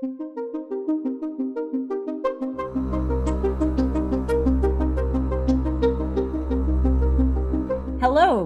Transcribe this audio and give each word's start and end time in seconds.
Hello, 0.00 0.10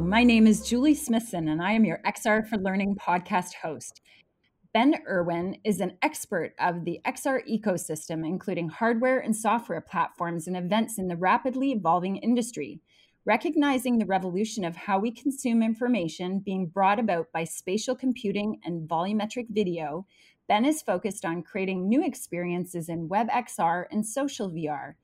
my 0.01 0.25
name 0.25 0.47
is 0.47 0.67
Julie 0.67 0.95
Smithson, 0.95 1.49
and 1.49 1.61
I 1.61 1.73
am 1.73 1.85
your 1.85 2.01
XR 2.07 2.49
for 2.49 2.57
Learning 2.57 2.97
podcast 2.97 3.53
host. 3.63 4.01
Ben 4.73 4.95
Irwin 5.07 5.59
is 5.63 5.83
an 5.83 5.99
expert 6.01 6.55
of 6.59 6.87
the 6.87 7.01
XR 7.05 7.47
ecosystem, 7.47 8.27
including 8.27 8.71
hardware 8.71 9.19
and 9.19 9.37
software 9.37 9.83
platforms 9.83 10.47
and 10.47 10.57
events 10.57 10.97
in 10.97 11.09
the 11.09 11.19
rapidly 11.19 11.73
evolving 11.73 12.17
industry. 12.17 12.81
Recognizing 13.27 13.99
the 13.99 14.07
revolution 14.07 14.65
of 14.65 14.75
how 14.75 14.99
we 14.99 15.13
consume 15.13 15.63
information 15.63 16.39
being 16.41 16.67
brought 16.67 16.99
about 16.99 17.31
by 17.31 17.45
spatial 17.45 17.95
computing 17.95 18.59
and 18.65 18.89
volumetric 18.89 19.49
video, 19.51 20.07
Ben 20.49 20.65
is 20.65 20.83
focused 20.83 21.25
on 21.25 21.43
creating 21.43 21.89
new 21.89 22.05
experiences 22.05 22.89
in 22.89 23.09
WebXR 23.09 23.87
and 23.91 24.05
social 24.05 24.51
VR. 24.51 24.95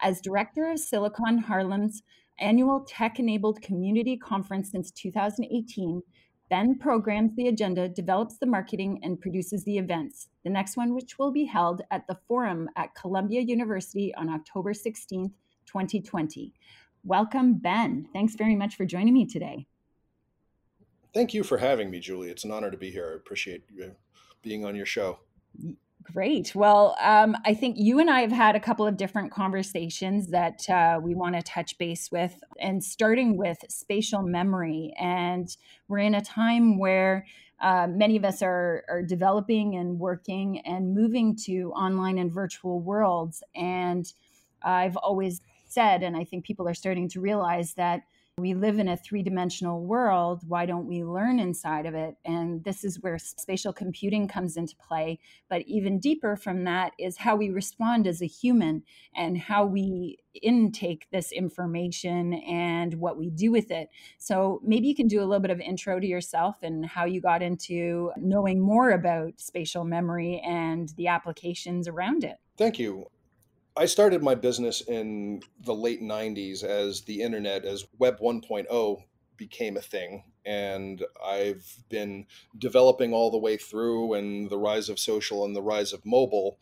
As 0.00 0.20
director 0.20 0.70
of 0.70 0.78
Silicon 0.78 1.38
Harlem's 1.38 2.02
annual 2.40 2.80
tech 2.80 3.18
enabled 3.18 3.62
community 3.62 4.16
conference 4.16 4.70
since 4.70 4.90
2018. 4.90 6.02
Ben 6.48 6.76
programs 6.76 7.36
the 7.36 7.46
agenda, 7.46 7.88
develops 7.88 8.38
the 8.38 8.46
marketing, 8.46 8.98
and 9.04 9.20
produces 9.20 9.62
the 9.64 9.78
events. 9.78 10.28
The 10.42 10.50
next 10.50 10.76
one, 10.76 10.94
which 10.94 11.18
will 11.18 11.30
be 11.30 11.44
held 11.44 11.82
at 11.92 12.06
the 12.08 12.18
Forum 12.26 12.68
at 12.76 12.94
Columbia 12.94 13.40
University 13.40 14.12
on 14.16 14.28
October 14.28 14.72
16th, 14.72 15.32
2020. 15.66 16.52
Welcome, 17.04 17.54
Ben. 17.54 18.08
Thanks 18.12 18.34
very 18.34 18.56
much 18.56 18.74
for 18.74 18.84
joining 18.84 19.14
me 19.14 19.26
today. 19.26 19.66
Thank 21.14 21.34
you 21.34 21.44
for 21.44 21.58
having 21.58 21.90
me, 21.90 22.00
Julie. 22.00 22.30
It's 22.30 22.44
an 22.44 22.50
honor 22.50 22.70
to 22.70 22.76
be 22.76 22.90
here. 22.90 23.10
I 23.12 23.16
appreciate 23.16 23.64
you 23.72 23.94
being 24.42 24.64
on 24.64 24.74
your 24.74 24.86
show. 24.86 25.18
Great. 26.02 26.54
Well, 26.54 26.96
um, 27.00 27.36
I 27.44 27.54
think 27.54 27.76
you 27.78 28.00
and 28.00 28.10
I 28.10 28.20
have 28.20 28.32
had 28.32 28.56
a 28.56 28.60
couple 28.60 28.86
of 28.86 28.96
different 28.96 29.30
conversations 29.30 30.28
that 30.28 30.68
uh, 30.68 30.98
we 31.00 31.14
want 31.14 31.36
to 31.36 31.42
touch 31.42 31.78
base 31.78 32.10
with, 32.10 32.42
and 32.58 32.82
starting 32.82 33.36
with 33.36 33.58
spatial 33.68 34.22
memory. 34.22 34.92
And 34.98 35.54
we're 35.88 35.98
in 35.98 36.14
a 36.14 36.22
time 36.22 36.78
where 36.78 37.26
uh, 37.60 37.86
many 37.88 38.16
of 38.16 38.24
us 38.24 38.42
are, 38.42 38.84
are 38.88 39.02
developing 39.02 39.76
and 39.76 40.00
working 40.00 40.60
and 40.60 40.94
moving 40.94 41.36
to 41.44 41.70
online 41.72 42.18
and 42.18 42.32
virtual 42.32 42.80
worlds. 42.80 43.42
And 43.54 44.10
I've 44.62 44.96
always 44.96 45.40
said, 45.66 46.02
and 46.02 46.16
I 46.16 46.24
think 46.24 46.44
people 46.44 46.66
are 46.66 46.74
starting 46.74 47.08
to 47.10 47.20
realize 47.20 47.74
that 47.74 48.02
we 48.40 48.54
live 48.54 48.78
in 48.78 48.88
a 48.88 48.96
three 48.96 49.22
dimensional 49.22 49.84
world. 49.84 50.42
Why 50.46 50.66
don't 50.66 50.86
we 50.86 51.04
learn 51.04 51.38
inside 51.38 51.86
of 51.86 51.94
it? 51.94 52.16
And 52.24 52.62
this 52.64 52.84
is 52.84 53.00
where 53.00 53.18
spatial 53.18 53.72
computing 53.72 54.28
comes 54.28 54.56
into 54.56 54.74
play. 54.76 55.18
But 55.48 55.62
even 55.62 55.98
deeper 55.98 56.36
from 56.36 56.64
that 56.64 56.92
is 56.98 57.18
how 57.18 57.36
we 57.36 57.50
respond 57.50 58.06
as 58.06 58.22
a 58.22 58.26
human 58.26 58.82
and 59.14 59.38
how 59.38 59.66
we 59.66 60.18
intake 60.42 61.06
this 61.10 61.32
information 61.32 62.34
and 62.34 62.94
what 62.94 63.18
we 63.18 63.30
do 63.30 63.50
with 63.50 63.70
it. 63.70 63.88
So 64.18 64.60
maybe 64.64 64.86
you 64.86 64.94
can 64.94 65.08
do 65.08 65.20
a 65.20 65.26
little 65.26 65.40
bit 65.40 65.50
of 65.50 65.60
intro 65.60 65.98
to 65.98 66.06
yourself 66.06 66.56
and 66.62 66.86
how 66.86 67.04
you 67.04 67.20
got 67.20 67.42
into 67.42 68.12
knowing 68.16 68.60
more 68.60 68.90
about 68.90 69.40
spatial 69.40 69.84
memory 69.84 70.40
and 70.46 70.88
the 70.96 71.08
applications 71.08 71.88
around 71.88 72.24
it. 72.24 72.36
Thank 72.56 72.78
you. 72.78 73.06
I 73.80 73.86
started 73.86 74.22
my 74.22 74.34
business 74.34 74.82
in 74.82 75.40
the 75.64 75.74
late 75.74 76.02
90s 76.02 76.62
as 76.62 77.00
the 77.00 77.22
internet, 77.22 77.64
as 77.64 77.86
Web 77.98 78.20
1.0 78.20 79.04
became 79.38 79.78
a 79.78 79.80
thing. 79.80 80.24
And 80.44 81.02
I've 81.24 81.66
been 81.88 82.26
developing 82.58 83.14
all 83.14 83.30
the 83.30 83.38
way 83.38 83.56
through, 83.56 84.12
and 84.12 84.50
the 84.50 84.58
rise 84.58 84.90
of 84.90 84.98
social 84.98 85.46
and 85.46 85.56
the 85.56 85.62
rise 85.62 85.94
of 85.94 86.04
mobile. 86.04 86.58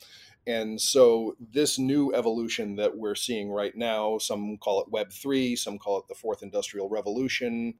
And 0.46 0.80
so, 0.80 1.34
this 1.40 1.76
new 1.76 2.14
evolution 2.14 2.76
that 2.76 2.96
we're 2.96 3.16
seeing 3.16 3.50
right 3.50 3.76
now, 3.76 4.18
some 4.18 4.56
call 4.56 4.80
it 4.80 4.92
Web 4.92 5.10
3, 5.10 5.56
some 5.56 5.76
call 5.76 5.98
it 5.98 6.06
the 6.06 6.14
fourth 6.14 6.44
industrial 6.44 6.88
revolution, 6.88 7.74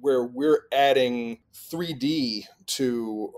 where 0.00 0.24
we're 0.24 0.62
adding 0.72 1.38
3D 1.54 2.46
to 2.66 3.32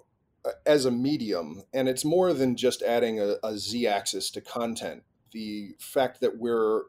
uh, 0.46 0.52
as 0.64 0.86
a 0.86 0.90
medium 0.90 1.64
and 1.74 1.88
it's 1.88 2.04
more 2.04 2.32
than 2.32 2.56
just 2.56 2.80
adding 2.80 3.18
a, 3.20 3.34
a 3.42 3.58
z-axis 3.58 4.30
to 4.30 4.40
content 4.40 5.02
the 5.32 5.74
fact 5.78 6.20
that 6.20 6.38
we're 6.38 6.82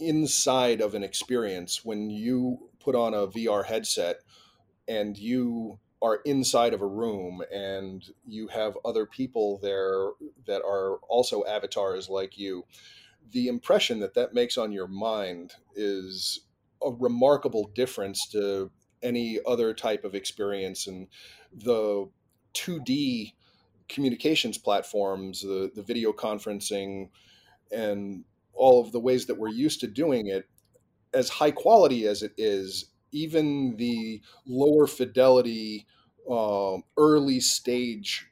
inside 0.00 0.80
of 0.80 0.94
an 0.94 1.02
experience 1.02 1.84
when 1.84 2.10
you 2.10 2.70
put 2.80 2.94
on 2.94 3.14
a 3.14 3.26
VR 3.26 3.64
headset 3.64 4.16
and 4.88 5.16
you 5.16 5.78
are 6.00 6.20
inside 6.24 6.74
of 6.74 6.82
a 6.82 6.86
room 6.86 7.42
and 7.52 8.10
you 8.26 8.48
have 8.48 8.76
other 8.84 9.06
people 9.06 9.58
there 9.62 10.08
that 10.46 10.62
are 10.62 10.96
also 11.08 11.44
avatars 11.44 12.08
like 12.08 12.36
you 12.36 12.64
the 13.30 13.48
impression 13.48 14.00
that 14.00 14.14
that 14.14 14.34
makes 14.34 14.58
on 14.58 14.72
your 14.72 14.88
mind 14.88 15.52
is 15.76 16.40
a 16.84 16.90
remarkable 16.90 17.70
difference 17.74 18.26
to 18.28 18.70
any 19.02 19.38
other 19.46 19.74
type 19.74 20.04
of 20.04 20.14
experience. 20.14 20.86
And 20.86 21.08
the 21.52 22.08
2D 22.54 23.32
communications 23.88 24.56
platforms 24.56 25.42
the 25.42 25.70
the 25.74 25.82
video 25.82 26.12
conferencing 26.12 27.08
and 27.72 28.24
all 28.52 28.80
of 28.80 28.92
the 28.92 29.00
ways 29.00 29.26
that 29.26 29.38
we're 29.38 29.48
used 29.48 29.80
to 29.80 29.86
doing 29.86 30.26
it, 30.26 30.46
as 31.14 31.28
high 31.28 31.50
quality 31.50 32.06
as 32.06 32.22
it 32.22 32.32
is, 32.36 32.86
even 33.12 33.76
the 33.76 34.20
lower 34.46 34.86
fidelity, 34.86 35.86
uh, 36.30 36.76
early 36.96 37.40
stage 37.40 38.28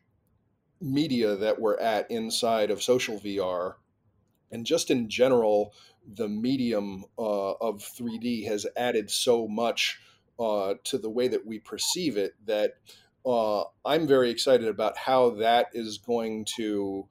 media 0.80 1.36
that 1.36 1.60
we're 1.60 1.78
at 1.78 2.10
inside 2.10 2.70
of 2.70 2.82
social 2.82 3.18
VR, 3.18 3.74
and 4.50 4.64
just 4.66 4.90
in 4.90 5.08
general, 5.08 5.74
the 6.14 6.28
medium 6.28 7.04
uh, 7.18 7.52
of 7.52 7.82
3D 7.82 8.46
has 8.46 8.66
added 8.76 9.10
so 9.10 9.46
much 9.46 10.00
uh, 10.38 10.74
to 10.84 10.98
the 10.98 11.10
way 11.10 11.28
that 11.28 11.46
we 11.46 11.58
perceive 11.58 12.16
it 12.16 12.32
that 12.46 12.74
uh, 13.26 13.64
I'm 13.84 14.06
very 14.06 14.30
excited 14.30 14.68
about 14.68 14.96
how 14.96 15.30
that 15.30 15.66
is 15.74 15.98
going 15.98 16.46
to 16.56 17.06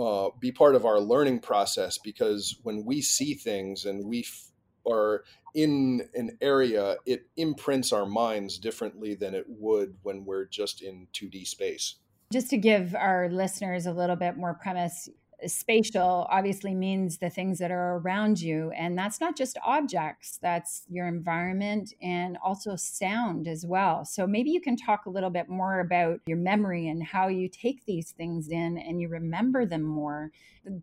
uh, 0.00 0.30
be 0.38 0.50
part 0.50 0.74
of 0.74 0.84
our 0.86 1.00
learning 1.00 1.40
process 1.40 1.98
because 1.98 2.58
when 2.62 2.84
we 2.84 3.02
see 3.02 3.34
things 3.34 3.84
and 3.84 4.04
we 4.04 4.20
f- 4.20 4.50
are 4.90 5.24
in 5.54 6.08
an 6.14 6.38
area, 6.40 6.96
it 7.06 7.26
imprints 7.36 7.92
our 7.92 8.06
minds 8.06 8.58
differently 8.58 9.14
than 9.14 9.34
it 9.34 9.44
would 9.48 9.96
when 10.02 10.24
we're 10.24 10.46
just 10.46 10.82
in 10.82 11.06
2D 11.12 11.46
space. 11.46 11.96
Just 12.32 12.50
to 12.50 12.56
give 12.56 12.94
our 12.94 13.28
listeners 13.28 13.86
a 13.86 13.92
little 13.92 14.16
bit 14.16 14.36
more 14.36 14.54
premise, 14.54 15.08
spatial 15.46 16.26
obviously 16.30 16.74
means 16.74 17.18
the 17.18 17.30
things 17.30 17.58
that 17.58 17.70
are 17.70 17.96
around 17.98 18.40
you. 18.40 18.70
And 18.72 18.96
that's 18.96 19.20
not 19.20 19.36
just 19.36 19.58
objects, 19.64 20.38
that's 20.40 20.84
your 20.88 21.06
environment 21.06 21.94
and 22.02 22.36
also 22.44 22.76
sound 22.76 23.48
as 23.48 23.64
well. 23.66 24.04
So 24.04 24.26
maybe 24.26 24.50
you 24.50 24.60
can 24.60 24.76
talk 24.76 25.06
a 25.06 25.10
little 25.10 25.30
bit 25.30 25.48
more 25.48 25.80
about 25.80 26.20
your 26.26 26.36
memory 26.36 26.88
and 26.88 27.02
how 27.02 27.28
you 27.28 27.48
take 27.48 27.84
these 27.86 28.12
things 28.12 28.48
in 28.48 28.78
and 28.78 29.00
you 29.00 29.08
remember 29.08 29.66
them 29.66 29.82
more. 29.82 30.30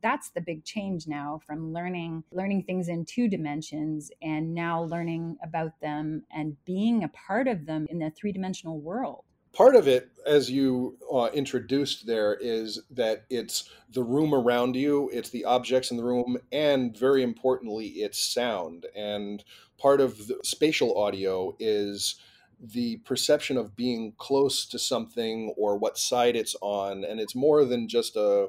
That's 0.02 0.30
the 0.32 0.42
big 0.42 0.64
change 0.66 1.08
now 1.08 1.40
from 1.46 1.72
learning 1.72 2.24
learning 2.32 2.64
things 2.64 2.88
in 2.88 3.06
two 3.06 3.28
dimensions 3.28 4.12
and 4.22 4.54
now 4.54 4.82
learning 4.84 5.38
about 5.44 5.80
them 5.82 6.24
and 6.32 6.58
being 6.66 7.04
a 7.04 7.10
part 7.10 7.48
of 7.48 7.66
them 7.66 7.86
in 7.90 8.00
the 8.00 8.10
three-dimensional 8.10 8.80
world 8.80 9.24
part 9.54 9.76
of 9.76 9.88
it, 9.88 10.10
as 10.26 10.50
you 10.50 10.98
uh, 11.14 11.30
introduced 11.34 12.06
there, 12.06 12.36
is 12.36 12.82
that 12.92 13.26
it's 13.30 13.70
the 13.92 14.04
room 14.04 14.34
around 14.34 14.76
you, 14.76 15.10
it's 15.14 15.30
the 15.30 15.46
objects 15.46 15.92
in 15.92 15.98
the 15.98 16.04
room, 16.04 16.38
and 16.52 16.98
very 16.98 17.24
importantly, 17.24 17.88
it's 17.88 18.20
sound. 18.20 18.86
And 18.96 19.44
part 19.78 20.02
of 20.02 20.28
the 20.28 20.38
spatial 20.44 20.98
audio 20.98 21.56
is 21.60 22.20
the 22.60 22.98
perception 22.98 23.58
of 23.58 23.76
being 23.76 24.14
close 24.18 24.66
to 24.66 24.80
something 24.80 25.54
or 25.58 25.78
what 25.78 25.98
side 25.98 26.36
it's 26.36 26.56
on. 26.62 27.04
And 27.04 27.20
it's 27.20 27.36
more 27.36 27.66
than 27.66 27.88
just 27.88 28.16
a 28.16 28.48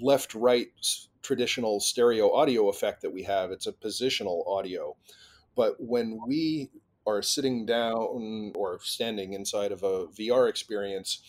left 0.00 0.34
right 0.34 0.68
traditional 1.22 1.80
stereo 1.80 2.32
audio 2.32 2.68
effect 2.68 3.02
that 3.02 3.12
we 3.12 3.24
have, 3.24 3.50
it's 3.50 3.66
a 3.66 3.72
positional 3.72 4.46
audio. 4.48 4.96
But 5.56 5.74
when 5.78 6.20
we 6.26 6.70
are 7.08 7.22
sitting 7.22 7.66
down 7.66 8.52
or 8.54 8.78
standing 8.82 9.32
inside 9.32 9.72
of 9.72 9.82
a 9.82 10.06
VR 10.06 10.48
experience, 10.48 11.22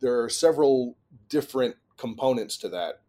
there 0.00 0.22
are 0.22 0.28
several 0.28 0.96
different 1.28 1.76
components 1.96 2.56
to 2.58 2.68
that. 2.70 3.00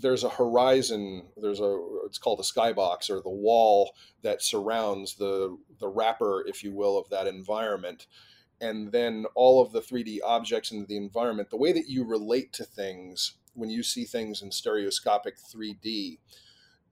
There's 0.00 0.24
a 0.24 0.28
horizon, 0.28 1.26
there's 1.36 1.60
a 1.60 1.78
it's 2.06 2.18
called 2.18 2.40
a 2.40 2.42
skybox 2.42 3.10
or 3.10 3.20
the 3.20 3.30
wall 3.30 3.92
that 4.22 4.42
surrounds 4.42 5.16
the 5.16 5.58
the 5.80 5.88
wrapper, 5.88 6.44
if 6.46 6.62
you 6.62 6.72
will, 6.72 6.98
of 6.98 7.08
that 7.10 7.26
environment. 7.26 8.06
And 8.60 8.90
then 8.90 9.24
all 9.34 9.62
of 9.62 9.72
the 9.72 9.80
3D 9.80 10.18
objects 10.24 10.72
in 10.72 10.84
the 10.86 10.96
environment, 10.96 11.50
the 11.50 11.56
way 11.56 11.72
that 11.72 11.88
you 11.88 12.04
relate 12.04 12.52
to 12.54 12.64
things 12.64 13.34
when 13.54 13.70
you 13.70 13.82
see 13.82 14.04
things 14.04 14.40
in 14.40 14.52
stereoscopic 14.52 15.36
3D, 15.36 16.18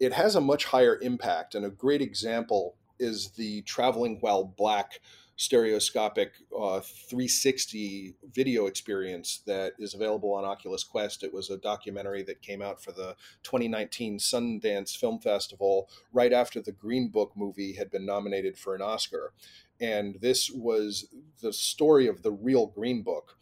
it 0.00 0.12
has 0.12 0.34
a 0.34 0.40
much 0.40 0.66
higher 0.66 0.98
impact. 1.00 1.54
And 1.54 1.64
a 1.64 1.70
great 1.70 2.02
example 2.02 2.76
is 2.98 3.30
the 3.30 3.62
traveling 3.62 4.18
while 4.20 4.44
black 4.44 5.00
stereoscopic 5.36 6.32
uh, 6.58 6.80
360 6.80 8.14
video 8.32 8.66
experience 8.66 9.42
that 9.46 9.74
is 9.78 9.94
available 9.94 10.32
on 10.32 10.44
Oculus 10.44 10.82
Quest. 10.82 11.22
It 11.22 11.32
was 11.32 11.50
a 11.50 11.58
documentary 11.58 12.22
that 12.22 12.40
came 12.40 12.62
out 12.62 12.82
for 12.82 12.92
the 12.92 13.14
2019 13.42 14.18
Sundance 14.18 14.96
Film 14.96 15.20
Festival 15.20 15.90
right 16.12 16.32
after 16.32 16.62
the 16.62 16.72
Green 16.72 17.08
Book 17.08 17.32
movie 17.36 17.74
had 17.74 17.90
been 17.90 18.06
nominated 18.06 18.56
for 18.56 18.74
an 18.74 18.80
Oscar. 18.80 19.34
And 19.78 20.16
this 20.22 20.50
was 20.50 21.08
the 21.42 21.52
story 21.52 22.06
of 22.06 22.22
the 22.22 22.32
real 22.32 22.66
Green 22.68 23.02
Book. 23.02 23.36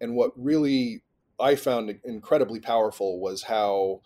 And 0.00 0.14
what 0.14 0.32
really 0.36 1.02
I 1.40 1.56
found 1.56 1.98
incredibly 2.04 2.60
powerful 2.60 3.18
was 3.20 3.42
how 3.42 4.02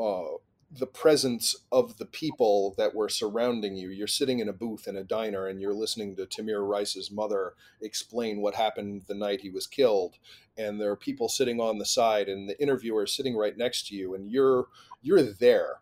uh, 0.00 0.38
the 0.70 0.86
presence 0.86 1.56
of 1.72 1.96
the 1.96 2.04
people 2.04 2.74
that 2.76 2.94
were 2.94 3.08
surrounding 3.08 3.74
you. 3.76 3.88
You're 3.88 4.06
sitting 4.06 4.38
in 4.38 4.48
a 4.48 4.52
booth 4.52 4.86
in 4.86 4.96
a 4.96 5.04
diner 5.04 5.46
and 5.46 5.60
you're 5.60 5.72
listening 5.72 6.14
to 6.16 6.26
Tamir 6.26 6.66
Rice's 6.68 7.10
mother 7.10 7.54
explain 7.80 8.40
what 8.40 8.54
happened 8.54 9.04
the 9.06 9.14
night 9.14 9.40
he 9.40 9.48
was 9.48 9.66
killed. 9.66 10.16
And 10.58 10.78
there 10.78 10.90
are 10.90 10.96
people 10.96 11.28
sitting 11.28 11.58
on 11.58 11.78
the 11.78 11.86
side 11.86 12.28
and 12.28 12.48
the 12.48 12.60
interviewer 12.60 13.04
is 13.04 13.14
sitting 13.14 13.34
right 13.34 13.56
next 13.56 13.88
to 13.88 13.94
you 13.94 14.14
and 14.14 14.30
you're 14.30 14.66
you're 15.00 15.22
there. 15.22 15.80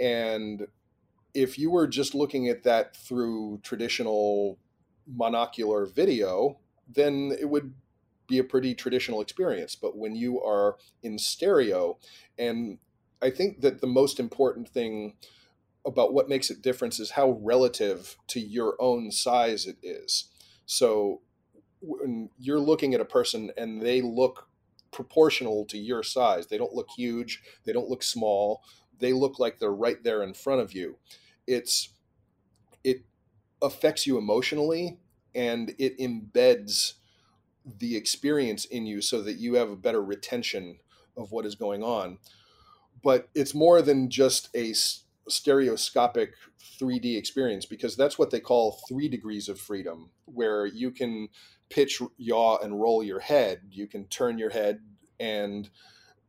And 0.00 0.66
if 1.32 1.58
you 1.58 1.70
were 1.70 1.86
just 1.86 2.14
looking 2.14 2.48
at 2.48 2.64
that 2.64 2.96
through 2.96 3.60
traditional 3.62 4.58
monocular 5.16 5.92
video, 5.92 6.58
then 6.88 7.36
it 7.38 7.48
would 7.48 7.72
be 8.26 8.38
a 8.38 8.44
pretty 8.44 8.74
traditional 8.74 9.20
experience. 9.20 9.76
But 9.76 9.96
when 9.96 10.16
you 10.16 10.42
are 10.42 10.76
in 11.02 11.18
stereo 11.18 11.98
and 12.38 12.78
I 13.20 13.30
think 13.30 13.60
that 13.60 13.80
the 13.80 13.86
most 13.86 14.20
important 14.20 14.68
thing 14.68 15.14
about 15.86 16.12
what 16.12 16.28
makes 16.28 16.50
it 16.50 16.62
different 16.62 16.98
is 16.98 17.12
how 17.12 17.38
relative 17.42 18.16
to 18.28 18.40
your 18.40 18.76
own 18.78 19.10
size 19.10 19.66
it 19.66 19.76
is. 19.82 20.28
So 20.66 21.22
when 21.80 22.30
you're 22.38 22.60
looking 22.60 22.94
at 22.94 23.00
a 23.00 23.06
person 23.06 23.50
and 23.56 23.80
they 23.80 24.02
look 24.02 24.48
proportional 24.90 25.64
to 25.66 25.78
your 25.78 26.02
size, 26.02 26.46
they 26.46 26.58
don't 26.58 26.74
look 26.74 26.88
huge, 26.96 27.42
they 27.64 27.72
don't 27.72 27.88
look 27.88 28.02
small, 28.02 28.62
they 28.98 29.12
look 29.12 29.38
like 29.38 29.58
they're 29.58 29.70
right 29.70 30.02
there 30.02 30.22
in 30.22 30.34
front 30.34 30.60
of 30.60 30.72
you. 30.72 30.98
It's 31.46 31.90
it 32.84 33.04
affects 33.62 34.06
you 34.06 34.18
emotionally 34.18 34.98
and 35.34 35.74
it 35.78 35.98
embeds 35.98 36.94
the 37.78 37.96
experience 37.96 38.64
in 38.64 38.86
you 38.86 39.00
so 39.00 39.22
that 39.22 39.36
you 39.36 39.54
have 39.54 39.70
a 39.70 39.76
better 39.76 40.02
retention 40.02 40.78
of 41.16 41.32
what 41.32 41.44
is 41.44 41.54
going 41.54 41.82
on 41.82 42.18
but 43.02 43.28
it's 43.34 43.54
more 43.54 43.82
than 43.82 44.10
just 44.10 44.48
a 44.54 44.74
stereoscopic 45.28 46.34
3D 46.80 47.16
experience 47.16 47.66
because 47.66 47.96
that's 47.96 48.18
what 48.18 48.30
they 48.30 48.40
call 48.40 48.80
three 48.88 49.08
degrees 49.08 49.48
of 49.48 49.60
freedom, 49.60 50.10
where 50.24 50.66
you 50.66 50.90
can 50.90 51.28
pitch, 51.70 52.00
yaw, 52.16 52.58
and 52.58 52.80
roll 52.80 53.02
your 53.02 53.20
head. 53.20 53.60
You 53.70 53.86
can 53.86 54.06
turn 54.06 54.38
your 54.38 54.50
head 54.50 54.80
and 55.20 55.68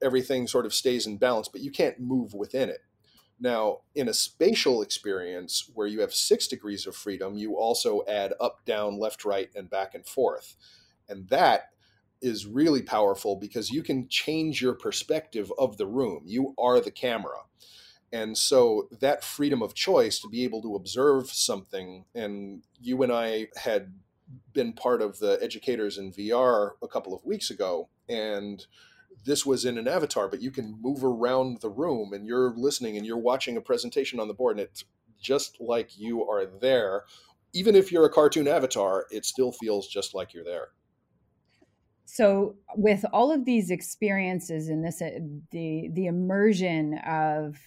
everything 0.01 0.47
sort 0.47 0.65
of 0.65 0.73
stays 0.73 1.05
in 1.05 1.17
balance, 1.17 1.47
but 1.47 1.61
you 1.61 1.71
can't 1.71 1.99
move 1.99 2.33
within 2.33 2.69
it. 2.69 2.81
Now, 3.39 3.79
in 3.95 4.09
a 4.09 4.13
spatial 4.13 4.81
experience 4.81 5.69
where 5.73 5.87
you 5.87 6.01
have 6.01 6.13
six 6.13 6.47
degrees 6.47 6.85
of 6.85 6.95
freedom, 6.95 7.35
you 7.35 7.57
also 7.57 8.03
add 8.07 8.33
up, 8.41 8.65
down, 8.65 8.99
left, 8.99 9.23
right, 9.23 9.49
and 9.55 9.69
back 9.69 9.95
and 9.95 10.05
forth. 10.05 10.57
And 11.07 11.27
that 11.29 11.69
is 12.21 12.45
really 12.45 12.81
powerful 12.81 13.35
because 13.35 13.69
you 13.69 13.83
can 13.83 14.07
change 14.09 14.61
your 14.61 14.73
perspective 14.73 15.51
of 15.57 15.77
the 15.77 15.87
room. 15.87 16.23
You 16.25 16.53
are 16.57 16.79
the 16.79 16.91
camera. 16.91 17.43
And 18.11 18.37
so 18.37 18.89
that 18.99 19.23
freedom 19.23 19.61
of 19.61 19.73
choice 19.73 20.19
to 20.19 20.29
be 20.29 20.43
able 20.43 20.61
to 20.63 20.75
observe 20.75 21.29
something, 21.29 22.05
and 22.15 22.63
you 22.81 23.01
and 23.03 23.11
I 23.11 23.47
had 23.55 23.93
been 24.51 24.73
part 24.73 25.01
of 25.01 25.19
the 25.19 25.37
educators 25.41 25.97
in 25.97 26.11
VR 26.11 26.71
a 26.81 26.87
couple 26.87 27.13
of 27.13 27.23
weeks 27.23 27.51
ago, 27.51 27.89
and 28.07 28.65
this 29.25 29.45
was 29.45 29.63
in 29.63 29.77
an 29.77 29.87
avatar, 29.87 30.27
but 30.27 30.41
you 30.41 30.49
can 30.49 30.79
move 30.81 31.03
around 31.03 31.61
the 31.61 31.69
room 31.69 32.13
and 32.13 32.25
you're 32.25 32.53
listening 32.55 32.97
and 32.97 33.05
you're 33.05 33.17
watching 33.17 33.57
a 33.57 33.61
presentation 33.61 34.19
on 34.19 34.27
the 34.27 34.33
board, 34.33 34.57
and 34.57 34.67
it's 34.67 34.85
just 35.21 35.57
like 35.59 35.97
you 35.97 36.27
are 36.27 36.45
there. 36.45 37.03
Even 37.53 37.75
if 37.75 37.91
you're 37.91 38.05
a 38.05 38.11
cartoon 38.11 38.47
avatar, 38.47 39.05
it 39.11 39.25
still 39.25 39.51
feels 39.51 39.87
just 39.87 40.15
like 40.15 40.33
you're 40.33 40.43
there 40.43 40.69
so 42.11 42.55
with 42.75 43.05
all 43.13 43.31
of 43.31 43.45
these 43.45 43.69
experiences 43.69 44.67
and 44.67 44.83
this 44.83 45.01
uh, 45.01 45.11
the 45.51 45.89
the 45.93 46.07
immersion 46.07 46.97
of 47.05 47.57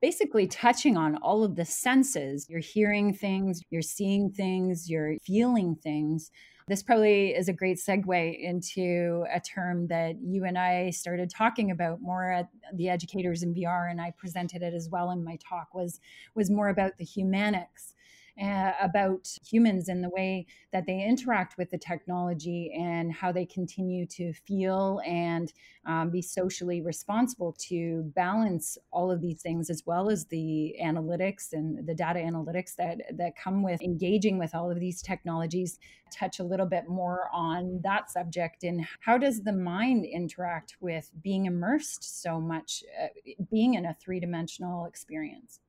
basically 0.00 0.46
touching 0.46 0.96
on 0.96 1.16
all 1.16 1.44
of 1.44 1.56
the 1.56 1.64
senses 1.64 2.46
you're 2.48 2.60
hearing 2.60 3.12
things 3.12 3.60
you're 3.70 3.82
seeing 3.82 4.30
things 4.30 4.88
you're 4.88 5.16
feeling 5.22 5.76
things 5.76 6.30
this 6.68 6.82
probably 6.82 7.30
is 7.30 7.48
a 7.48 7.52
great 7.52 7.76
segue 7.76 8.40
into 8.40 9.24
a 9.32 9.40
term 9.40 9.88
that 9.88 10.16
you 10.22 10.44
and 10.44 10.56
I 10.56 10.90
started 10.90 11.28
talking 11.28 11.70
about 11.70 12.00
more 12.00 12.30
at 12.30 12.48
the 12.74 12.88
educators 12.88 13.42
in 13.42 13.52
VR 13.52 13.90
and 13.90 14.00
I 14.00 14.12
presented 14.16 14.62
it 14.62 14.72
as 14.72 14.88
well 14.90 15.10
in 15.10 15.24
my 15.24 15.36
talk 15.46 15.74
was 15.74 16.00
was 16.34 16.50
more 16.50 16.68
about 16.68 16.96
the 16.98 17.04
humanics 17.04 17.92
uh, 18.40 18.72
about 18.80 19.28
humans 19.44 19.88
and 19.88 20.02
the 20.02 20.08
way 20.08 20.46
that 20.72 20.86
they 20.86 21.02
interact 21.04 21.58
with 21.58 21.70
the 21.70 21.78
technology 21.78 22.72
and 22.74 23.12
how 23.12 23.30
they 23.30 23.44
continue 23.44 24.06
to 24.06 24.32
feel 24.32 25.00
and 25.04 25.52
um, 25.86 26.10
be 26.10 26.22
socially 26.22 26.80
responsible 26.80 27.54
to 27.58 28.02
balance 28.14 28.78
all 28.90 29.10
of 29.10 29.20
these 29.20 29.42
things 29.42 29.68
as 29.68 29.82
well 29.84 30.08
as 30.08 30.26
the 30.26 30.74
analytics 30.82 31.52
and 31.52 31.86
the 31.86 31.94
data 31.94 32.20
analytics 32.20 32.74
that 32.76 32.98
that 33.12 33.36
come 33.36 33.62
with 33.62 33.82
engaging 33.82 34.38
with 34.38 34.54
all 34.54 34.70
of 34.70 34.80
these 34.80 35.02
technologies. 35.02 35.78
Touch 36.10 36.38
a 36.38 36.44
little 36.44 36.66
bit 36.66 36.88
more 36.88 37.28
on 37.32 37.80
that 37.82 38.10
subject 38.10 38.64
and 38.64 38.86
how 39.00 39.18
does 39.18 39.42
the 39.42 39.52
mind 39.52 40.04
interact 40.04 40.76
with 40.80 41.10
being 41.22 41.46
immersed 41.46 42.22
so 42.22 42.40
much 42.40 42.82
uh, 43.02 43.08
being 43.50 43.74
in 43.74 43.84
a 43.84 43.94
three-dimensional 43.94 44.86
experience? 44.86 45.60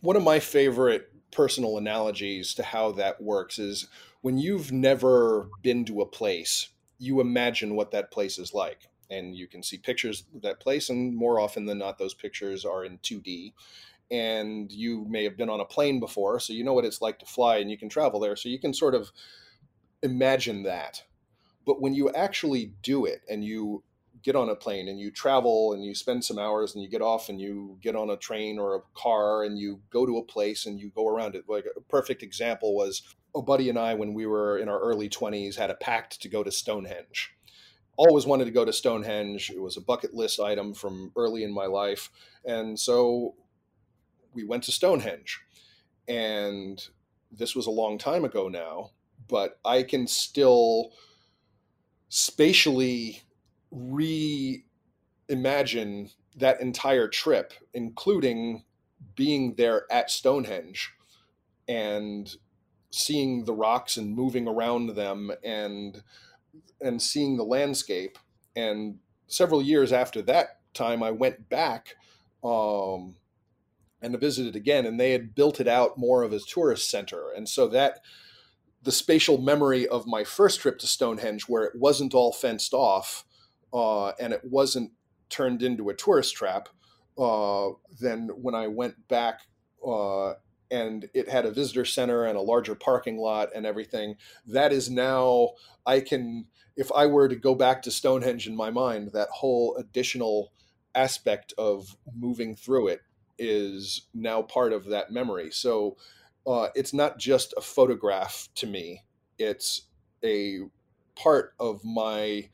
One 0.00 0.16
of 0.16 0.22
my 0.22 0.40
favorite 0.40 1.13
personal 1.34 1.76
analogies 1.76 2.54
to 2.54 2.62
how 2.62 2.92
that 2.92 3.20
works 3.20 3.58
is 3.58 3.88
when 4.22 4.38
you've 4.38 4.72
never 4.72 5.50
been 5.62 5.84
to 5.84 6.00
a 6.00 6.06
place, 6.06 6.70
you 6.98 7.20
imagine 7.20 7.74
what 7.74 7.90
that 7.90 8.10
place 8.10 8.38
is 8.38 8.54
like. 8.54 8.88
And 9.10 9.36
you 9.36 9.46
can 9.46 9.62
see 9.62 9.76
pictures 9.76 10.24
of 10.34 10.40
that 10.42 10.60
place, 10.60 10.88
and 10.88 11.14
more 11.14 11.38
often 11.38 11.66
than 11.66 11.78
not, 11.78 11.98
those 11.98 12.14
pictures 12.14 12.64
are 12.64 12.84
in 12.84 12.98
2D. 12.98 13.52
And 14.10 14.72
you 14.72 15.04
may 15.08 15.24
have 15.24 15.36
been 15.36 15.50
on 15.50 15.60
a 15.60 15.66
plane 15.66 16.00
before, 16.00 16.40
so 16.40 16.52
you 16.52 16.64
know 16.64 16.72
what 16.72 16.86
it's 16.86 17.02
like 17.02 17.18
to 17.18 17.26
fly 17.26 17.58
and 17.58 17.70
you 17.70 17.76
can 17.76 17.88
travel 17.88 18.20
there. 18.20 18.36
So 18.36 18.48
you 18.48 18.58
can 18.58 18.72
sort 18.72 18.94
of 18.94 19.10
imagine 20.02 20.62
that. 20.62 21.02
But 21.66 21.80
when 21.80 21.94
you 21.94 22.10
actually 22.10 22.72
do 22.82 23.04
it 23.04 23.22
and 23.28 23.44
you 23.44 23.82
get 24.24 24.34
on 24.34 24.48
a 24.48 24.56
plane 24.56 24.88
and 24.88 24.98
you 24.98 25.10
travel 25.10 25.74
and 25.74 25.84
you 25.84 25.94
spend 25.94 26.24
some 26.24 26.38
hours 26.38 26.74
and 26.74 26.82
you 26.82 26.88
get 26.88 27.02
off 27.02 27.28
and 27.28 27.40
you 27.40 27.78
get 27.82 27.94
on 27.94 28.08
a 28.08 28.16
train 28.16 28.58
or 28.58 28.74
a 28.74 28.80
car 28.94 29.44
and 29.44 29.58
you 29.58 29.80
go 29.90 30.06
to 30.06 30.16
a 30.16 30.24
place 30.24 30.64
and 30.64 30.80
you 30.80 30.90
go 30.94 31.06
around 31.06 31.34
it. 31.34 31.44
Like 31.46 31.66
a 31.76 31.80
perfect 31.82 32.22
example 32.22 32.74
was 32.74 33.02
a 33.36 33.42
buddy 33.42 33.68
and 33.68 33.78
I, 33.78 33.94
when 33.94 34.14
we 34.14 34.24
were 34.24 34.58
in 34.58 34.68
our 34.68 34.80
early 34.80 35.10
20s, 35.10 35.56
had 35.56 35.70
a 35.70 35.74
pact 35.74 36.22
to 36.22 36.28
go 36.28 36.42
to 36.42 36.50
Stonehenge. 36.50 37.34
Always 37.96 38.24
wanted 38.24 38.46
to 38.46 38.50
go 38.50 38.64
to 38.64 38.72
Stonehenge. 38.72 39.50
It 39.50 39.60
was 39.60 39.76
a 39.76 39.82
bucket 39.82 40.14
list 40.14 40.40
item 40.40 40.72
from 40.72 41.12
early 41.16 41.44
in 41.44 41.52
my 41.52 41.66
life. 41.66 42.10
And 42.46 42.80
so 42.80 43.34
we 44.32 44.42
went 44.42 44.62
to 44.64 44.72
Stonehenge. 44.72 45.40
And 46.08 46.82
this 47.30 47.54
was 47.54 47.66
a 47.66 47.70
long 47.70 47.98
time 47.98 48.24
ago 48.24 48.48
now, 48.48 48.90
but 49.28 49.58
I 49.64 49.82
can 49.82 50.06
still 50.06 50.92
spatially 52.08 53.22
reimagine 53.74 54.62
that 56.36 56.60
entire 56.60 57.08
trip, 57.08 57.52
including 57.72 58.64
being 59.14 59.54
there 59.54 59.86
at 59.90 60.10
Stonehenge 60.10 60.92
and 61.68 62.36
seeing 62.90 63.44
the 63.44 63.52
rocks 63.52 63.96
and 63.96 64.14
moving 64.14 64.46
around 64.46 64.94
them 64.94 65.32
and 65.42 66.02
and 66.80 67.00
seeing 67.00 67.36
the 67.36 67.44
landscape. 67.44 68.18
And 68.54 68.98
several 69.26 69.62
years 69.62 69.92
after 69.92 70.22
that 70.22 70.60
time, 70.74 71.02
I 71.02 71.10
went 71.10 71.48
back 71.48 71.96
um, 72.42 73.16
and 74.02 74.18
visited 74.20 74.54
again, 74.54 74.86
and 74.86 75.00
they 75.00 75.12
had 75.12 75.34
built 75.34 75.60
it 75.60 75.68
out 75.68 75.98
more 75.98 76.22
of 76.22 76.32
a 76.32 76.38
tourist 76.38 76.90
center, 76.90 77.30
and 77.34 77.48
so 77.48 77.66
that 77.68 78.00
the 78.82 78.92
spatial 78.92 79.38
memory 79.38 79.88
of 79.88 80.06
my 80.06 80.24
first 80.24 80.60
trip 80.60 80.78
to 80.78 80.86
Stonehenge, 80.86 81.44
where 81.48 81.64
it 81.64 81.74
wasn't 81.74 82.14
all 82.14 82.32
fenced 82.32 82.74
off, 82.74 83.24
uh, 83.74 84.10
and 84.20 84.32
it 84.32 84.42
wasn't 84.44 84.92
turned 85.28 85.62
into 85.62 85.90
a 85.90 85.94
tourist 85.94 86.34
trap, 86.34 86.68
uh, 87.18 87.70
then 88.00 88.30
when 88.40 88.54
I 88.54 88.68
went 88.68 89.08
back 89.08 89.40
uh, 89.86 90.34
and 90.70 91.08
it 91.12 91.28
had 91.28 91.44
a 91.44 91.50
visitor 91.50 91.84
center 91.84 92.24
and 92.24 92.38
a 92.38 92.42
larger 92.42 92.74
parking 92.74 93.18
lot 93.18 93.50
and 93.54 93.66
everything, 93.66 94.16
that 94.46 94.72
is 94.72 94.90
now, 94.90 95.50
I 95.84 96.00
can, 96.00 96.46
if 96.76 96.90
I 96.92 97.06
were 97.06 97.28
to 97.28 97.36
go 97.36 97.54
back 97.54 97.82
to 97.82 97.90
Stonehenge 97.90 98.46
in 98.46 98.56
my 98.56 98.70
mind, 98.70 99.10
that 99.12 99.28
whole 99.30 99.76
additional 99.76 100.52
aspect 100.94 101.52
of 101.58 101.96
moving 102.16 102.54
through 102.54 102.88
it 102.88 103.00
is 103.38 104.02
now 104.14 104.42
part 104.42 104.72
of 104.72 104.86
that 104.86 105.10
memory. 105.10 105.50
So 105.50 105.96
uh, 106.46 106.68
it's 106.74 106.94
not 106.94 107.18
just 107.18 107.52
a 107.56 107.60
photograph 107.60 108.48
to 108.56 108.66
me 108.66 109.02
it's 109.38 109.82
a 110.24 110.60
part 111.14 111.54
of 111.58 111.84
my 111.84 112.48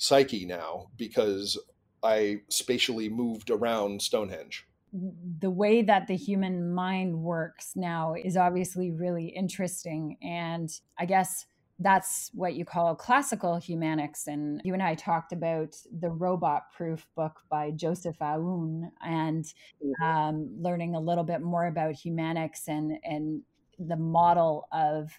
psyche 0.00 0.46
now 0.46 0.86
because 0.96 1.58
I 2.02 2.40
spatially 2.48 3.10
moved 3.10 3.50
around 3.50 4.00
Stonehenge. 4.00 4.66
The 4.92 5.50
way 5.50 5.82
that 5.82 6.06
the 6.08 6.16
human 6.16 6.72
mind 6.72 7.22
works 7.22 7.72
now 7.76 8.14
is 8.14 8.36
obviously 8.36 8.90
really 8.90 9.26
interesting. 9.26 10.16
And 10.22 10.70
I 10.98 11.04
guess 11.04 11.44
that's 11.78 12.30
what 12.34 12.54
you 12.54 12.64
call 12.64 12.94
classical 12.94 13.56
humanics. 13.56 14.26
And 14.26 14.62
you 14.64 14.72
and 14.72 14.82
I 14.82 14.94
talked 14.94 15.32
about 15.32 15.76
the 16.00 16.10
Robot 16.10 16.72
Proof 16.74 17.06
book 17.14 17.40
by 17.50 17.70
Joseph 17.70 18.18
Aoun 18.20 18.90
and 19.02 19.44
mm-hmm. 19.44 20.02
um, 20.02 20.48
learning 20.58 20.94
a 20.94 21.00
little 21.00 21.24
bit 21.24 21.42
more 21.42 21.66
about 21.66 21.94
humanics 21.94 22.68
and, 22.68 22.98
and 23.04 23.42
the 23.78 23.96
model 23.96 24.66
of 24.72 25.12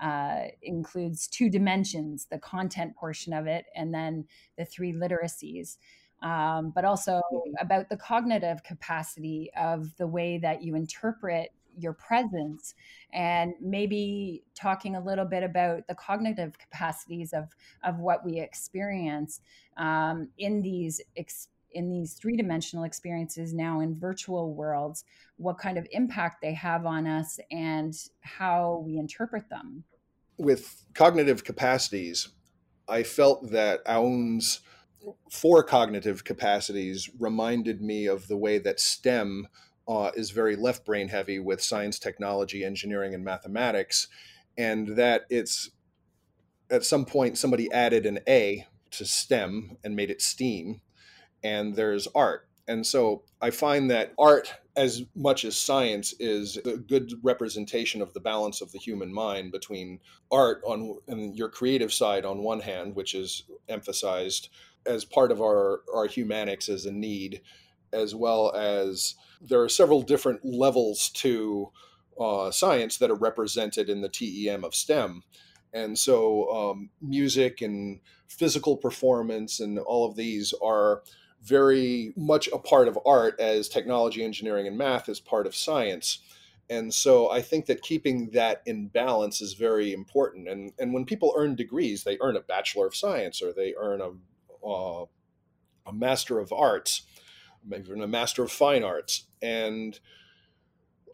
uh, 0.00 0.42
includes 0.62 1.26
two 1.26 1.50
dimensions 1.50 2.26
the 2.30 2.38
content 2.38 2.94
portion 2.96 3.32
of 3.32 3.46
it 3.46 3.66
and 3.74 3.92
then 3.92 4.24
the 4.56 4.64
three 4.64 4.92
literacies 4.92 5.76
um, 6.22 6.72
but 6.74 6.84
also 6.84 7.20
mm-hmm. 7.32 7.52
about 7.60 7.88
the 7.88 7.96
cognitive 7.96 8.62
capacity 8.64 9.50
of 9.56 9.96
the 9.96 10.06
way 10.06 10.38
that 10.38 10.62
you 10.62 10.74
interpret 10.74 11.50
your 11.76 11.92
presence 11.92 12.74
and 13.12 13.52
maybe 13.60 14.42
talking 14.54 14.96
a 14.96 15.04
little 15.04 15.24
bit 15.24 15.42
about 15.42 15.86
the 15.86 15.94
cognitive 15.94 16.58
capacities 16.58 17.32
of 17.32 17.44
of 17.84 17.98
what 17.98 18.24
we 18.24 18.40
experience 18.40 19.40
um, 19.76 20.28
in 20.38 20.60
these 20.60 21.00
ex- 21.16 21.48
in 21.72 21.90
these 21.90 22.14
three-dimensional 22.14 22.84
experiences 22.84 23.52
now 23.52 23.80
in 23.80 23.98
virtual 23.98 24.54
worlds 24.54 25.04
what 25.36 25.58
kind 25.58 25.78
of 25.78 25.86
impact 25.92 26.40
they 26.42 26.54
have 26.54 26.86
on 26.86 27.06
us 27.06 27.38
and 27.50 27.94
how 28.20 28.82
we 28.84 28.98
interpret 28.98 29.48
them? 29.48 29.84
With 30.36 30.84
cognitive 30.94 31.44
capacities 31.44 32.28
i 32.88 33.02
felt 33.02 33.50
that 33.50 33.84
Aoun's 33.84 34.60
four 35.30 35.62
cognitive 35.62 36.24
capacities 36.24 37.08
reminded 37.18 37.80
me 37.80 38.06
of 38.06 38.26
the 38.28 38.36
way 38.36 38.58
that 38.58 38.80
stem 38.80 39.46
uh, 39.86 40.10
is 40.14 40.30
very 40.30 40.56
left 40.56 40.84
brain 40.84 41.08
heavy 41.08 41.38
with 41.38 41.62
science, 41.62 41.98
technology, 41.98 42.64
engineering, 42.64 43.14
and 43.14 43.24
mathematics, 43.24 44.08
and 44.56 44.96
that 44.96 45.22
it's 45.30 45.70
at 46.70 46.84
some 46.84 47.04
point 47.04 47.38
somebody 47.38 47.70
added 47.72 48.04
an 48.04 48.18
A 48.28 48.66
to 48.90 49.04
STEM 49.04 49.78
and 49.84 49.96
made 49.96 50.10
it 50.10 50.20
STEAM, 50.20 50.80
and 51.42 51.74
there's 51.74 52.08
art. 52.14 52.48
And 52.66 52.86
so 52.86 53.22
I 53.40 53.50
find 53.50 53.90
that 53.90 54.12
art, 54.18 54.52
as 54.76 55.02
much 55.16 55.44
as 55.44 55.56
science, 55.56 56.14
is 56.20 56.58
a 56.58 56.76
good 56.76 57.14
representation 57.22 58.02
of 58.02 58.12
the 58.12 58.20
balance 58.20 58.60
of 58.60 58.72
the 58.72 58.78
human 58.78 59.12
mind 59.12 59.52
between 59.52 60.00
art 60.30 60.60
on 60.64 60.98
and 61.08 61.34
your 61.34 61.48
creative 61.48 61.92
side 61.92 62.26
on 62.26 62.42
one 62.42 62.60
hand, 62.60 62.94
which 62.94 63.14
is 63.14 63.44
emphasized 63.68 64.50
as 64.84 65.04
part 65.04 65.32
of 65.32 65.40
our, 65.40 65.80
our 65.94 66.06
humanics 66.06 66.68
as 66.68 66.84
a 66.84 66.92
need, 66.92 67.40
as 67.92 68.14
well 68.14 68.52
as 68.54 69.14
there 69.40 69.62
are 69.62 69.68
several 69.68 70.02
different 70.02 70.44
levels 70.44 71.08
to 71.10 71.70
uh, 72.20 72.50
science 72.50 72.98
that 72.98 73.10
are 73.10 73.14
represented 73.16 73.88
in 73.88 74.02
the 74.02 74.08
TEM 74.08 74.62
of 74.62 74.74
STEM. 74.74 75.22
And 75.72 75.98
so, 75.98 76.50
um, 76.50 76.90
music 77.00 77.62
and 77.62 78.00
physical 78.26 78.76
performance 78.76 79.60
and 79.60 79.78
all 79.78 80.06
of 80.06 80.16
these 80.16 80.52
are 80.62 81.02
very 81.48 82.12
much 82.16 82.48
a 82.52 82.58
part 82.58 82.88
of 82.88 82.98
art, 83.06 83.38
as 83.40 83.68
technology, 83.68 84.22
engineering, 84.24 84.66
and 84.66 84.76
math 84.76 85.08
is 85.08 85.20
part 85.20 85.46
of 85.46 85.54
science. 85.54 86.20
And 86.70 86.92
so, 86.92 87.30
I 87.30 87.40
think 87.40 87.66
that 87.66 87.82
keeping 87.82 88.30
that 88.30 88.62
in 88.66 88.88
balance 88.88 89.40
is 89.40 89.54
very 89.54 89.92
important. 89.92 90.48
And 90.48 90.72
and 90.78 90.92
when 90.92 91.04
people 91.04 91.32
earn 91.36 91.54
degrees, 91.54 92.04
they 92.04 92.18
earn 92.20 92.36
a 92.36 92.40
bachelor 92.40 92.86
of 92.86 92.94
science 92.94 93.42
or 93.42 93.52
they 93.52 93.74
earn 93.78 94.00
a 94.00 94.66
uh, 94.66 95.06
a 95.86 95.92
master 95.92 96.38
of 96.38 96.52
arts 96.52 97.02
maybe 97.64 97.88
even 97.88 98.02
a 98.02 98.08
master 98.08 98.42
of 98.42 98.52
fine 98.52 98.84
arts 98.84 99.24
and 99.42 99.98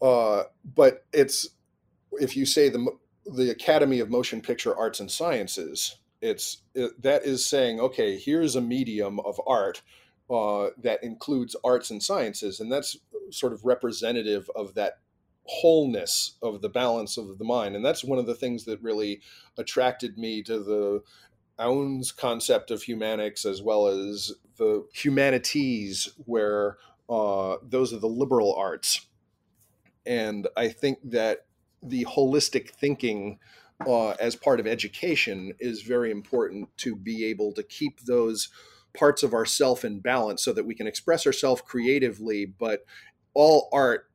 uh, 0.02 0.44
but 0.74 1.04
it's 1.12 1.48
if 2.12 2.36
you 2.36 2.44
say 2.44 2.68
the 2.68 2.86
the 3.26 3.50
academy 3.50 4.00
of 4.00 4.10
motion 4.10 4.40
picture 4.40 4.76
arts 4.76 5.00
and 5.00 5.10
sciences 5.10 5.96
it's 6.20 6.58
it, 6.74 7.00
that 7.02 7.24
is 7.24 7.46
saying 7.46 7.80
okay 7.80 8.18
here's 8.18 8.56
a 8.56 8.60
medium 8.60 9.18
of 9.20 9.40
art 9.46 9.82
uh, 10.30 10.68
that 10.78 11.02
includes 11.02 11.56
arts 11.64 11.90
and 11.90 12.02
sciences 12.02 12.60
and 12.60 12.70
that's 12.72 12.96
sort 13.30 13.52
of 13.52 13.64
representative 13.64 14.50
of 14.54 14.74
that 14.74 14.98
wholeness 15.46 16.36
of 16.42 16.62
the 16.62 16.68
balance 16.68 17.18
of 17.18 17.38
the 17.38 17.44
mind 17.44 17.76
and 17.76 17.84
that's 17.84 18.02
one 18.02 18.18
of 18.18 18.26
the 18.26 18.34
things 18.34 18.64
that 18.64 18.82
really 18.82 19.20
attracted 19.58 20.16
me 20.16 20.42
to 20.42 20.58
the 20.58 21.02
Aoun's 21.58 22.10
concept 22.12 22.70
of 22.70 22.82
humanics 22.82 23.46
as 23.46 23.62
well 23.62 23.86
as 23.86 24.32
the 24.56 24.86
humanities, 24.92 26.10
where 26.24 26.78
uh, 27.08 27.56
those 27.62 27.92
are 27.92 27.98
the 27.98 28.08
liberal 28.08 28.54
arts. 28.54 29.06
And 30.06 30.48
I 30.56 30.68
think 30.68 30.98
that 31.04 31.46
the 31.82 32.04
holistic 32.04 32.70
thinking 32.70 33.38
uh, 33.86 34.10
as 34.12 34.36
part 34.36 34.60
of 34.60 34.66
education 34.66 35.52
is 35.58 35.82
very 35.82 36.10
important 36.10 36.76
to 36.78 36.96
be 36.96 37.24
able 37.26 37.52
to 37.52 37.62
keep 37.62 38.00
those 38.00 38.48
parts 38.96 39.22
of 39.22 39.34
ourself 39.34 39.84
in 39.84 40.00
balance 40.00 40.42
so 40.42 40.52
that 40.52 40.66
we 40.66 40.74
can 40.74 40.86
express 40.86 41.26
ourselves 41.26 41.62
creatively, 41.62 42.46
but 42.46 42.84
all 43.34 43.68
art 43.72 44.08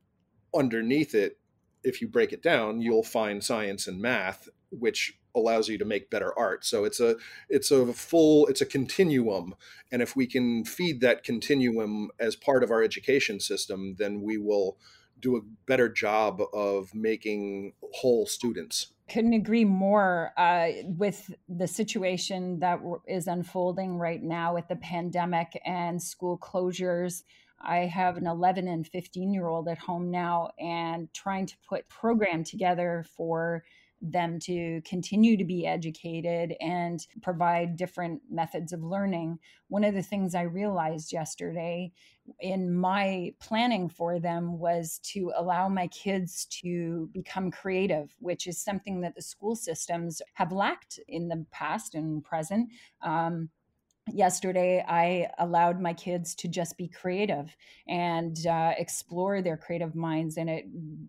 underneath 0.54 1.14
it, 1.14 1.38
if 1.84 2.00
you 2.00 2.08
break 2.08 2.32
it 2.32 2.42
down, 2.42 2.80
you'll 2.80 3.02
find 3.02 3.42
science 3.44 3.86
and 3.86 4.00
math, 4.00 4.48
which 4.70 5.18
allows 5.34 5.68
you 5.68 5.78
to 5.78 5.84
make 5.84 6.10
better 6.10 6.36
art. 6.38 6.64
So 6.64 6.84
it's 6.84 7.00
a 7.00 7.16
it's 7.48 7.70
a 7.70 7.92
full 7.92 8.46
it's 8.46 8.60
a 8.60 8.66
continuum, 8.66 9.54
and 9.92 10.02
if 10.02 10.16
we 10.16 10.26
can 10.26 10.64
feed 10.64 11.00
that 11.00 11.24
continuum 11.24 12.10
as 12.18 12.36
part 12.36 12.62
of 12.62 12.70
our 12.70 12.82
education 12.82 13.40
system, 13.40 13.96
then 13.98 14.22
we 14.22 14.38
will 14.38 14.78
do 15.20 15.36
a 15.36 15.42
better 15.66 15.88
job 15.88 16.40
of 16.52 16.94
making 16.94 17.72
whole 17.94 18.26
students. 18.26 18.88
Couldn't 19.08 19.32
agree 19.32 19.64
more 19.64 20.32
uh, 20.36 20.68
with 20.84 21.34
the 21.48 21.66
situation 21.66 22.60
that 22.60 22.80
is 23.08 23.26
unfolding 23.26 23.96
right 23.96 24.22
now 24.22 24.54
with 24.54 24.68
the 24.68 24.76
pandemic 24.76 25.60
and 25.64 26.00
school 26.00 26.38
closures. 26.38 27.24
I 27.60 27.78
have 27.78 28.16
an 28.16 28.26
11 28.26 28.68
and 28.68 28.86
15 28.86 29.34
year 29.34 29.48
old 29.48 29.68
at 29.68 29.78
home 29.78 30.10
now 30.10 30.50
and 30.58 31.12
trying 31.12 31.46
to 31.46 31.56
put 31.68 31.88
program 31.88 32.44
together 32.44 33.04
for 33.16 33.64
them 34.02 34.38
to 34.40 34.80
continue 34.84 35.36
to 35.36 35.44
be 35.44 35.66
educated 35.66 36.54
and 36.60 37.06
provide 37.22 37.76
different 37.76 38.22
methods 38.30 38.72
of 38.72 38.82
learning. 38.82 39.38
One 39.68 39.84
of 39.84 39.94
the 39.94 40.02
things 40.02 40.34
I 40.34 40.42
realized 40.42 41.12
yesterday 41.12 41.92
in 42.40 42.74
my 42.74 43.32
planning 43.40 43.88
for 43.88 44.18
them 44.18 44.58
was 44.58 45.00
to 45.12 45.32
allow 45.36 45.68
my 45.68 45.88
kids 45.88 46.46
to 46.62 47.08
become 47.12 47.50
creative, 47.50 48.14
which 48.20 48.46
is 48.46 48.62
something 48.62 49.00
that 49.00 49.14
the 49.14 49.22
school 49.22 49.56
systems 49.56 50.22
have 50.34 50.52
lacked 50.52 50.98
in 51.08 51.28
the 51.28 51.44
past 51.50 51.94
and 51.94 52.24
present. 52.24 52.68
Um, 53.02 53.50
yesterday 54.14 54.84
i 54.88 55.28
allowed 55.38 55.80
my 55.80 55.92
kids 55.92 56.34
to 56.34 56.48
just 56.48 56.76
be 56.76 56.88
creative 56.88 57.56
and 57.88 58.46
uh, 58.46 58.72
explore 58.78 59.42
their 59.42 59.56
creative 59.56 59.94
minds 59.94 60.36
and 60.36 60.48
it 60.48 60.64